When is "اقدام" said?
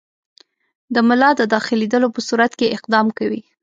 2.77-3.07